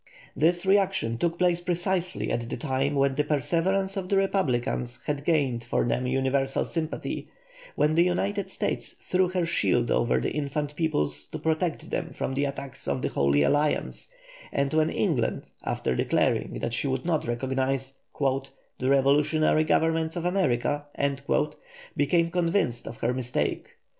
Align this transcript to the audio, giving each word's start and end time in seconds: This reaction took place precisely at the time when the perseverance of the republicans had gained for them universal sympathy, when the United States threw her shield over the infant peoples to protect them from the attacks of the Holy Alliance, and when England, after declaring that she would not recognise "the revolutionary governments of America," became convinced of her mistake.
This 0.35 0.65
reaction 0.65 1.19
took 1.19 1.37
place 1.37 1.61
precisely 1.61 2.31
at 2.31 2.49
the 2.49 2.57
time 2.57 2.95
when 2.95 3.13
the 3.13 3.23
perseverance 3.23 3.95
of 3.95 4.09
the 4.09 4.17
republicans 4.17 4.97
had 5.05 5.23
gained 5.23 5.63
for 5.63 5.83
them 5.87 6.07
universal 6.07 6.65
sympathy, 6.65 7.27
when 7.75 7.93
the 7.93 8.01
United 8.01 8.49
States 8.49 8.93
threw 8.93 9.27
her 9.29 9.45
shield 9.45 9.91
over 9.91 10.19
the 10.19 10.31
infant 10.31 10.75
peoples 10.75 11.27
to 11.27 11.37
protect 11.37 11.91
them 11.91 12.09
from 12.13 12.33
the 12.33 12.45
attacks 12.45 12.87
of 12.87 13.03
the 13.03 13.09
Holy 13.09 13.43
Alliance, 13.43 14.11
and 14.51 14.73
when 14.73 14.89
England, 14.89 15.51
after 15.63 15.93
declaring 15.95 16.57
that 16.61 16.73
she 16.73 16.87
would 16.87 17.05
not 17.05 17.27
recognise 17.27 17.99
"the 18.19 18.89
revolutionary 18.89 19.63
governments 19.63 20.15
of 20.15 20.25
America," 20.25 20.83
became 21.95 22.31
convinced 22.31 22.87
of 22.87 22.97
her 23.01 23.13
mistake. 23.13 23.67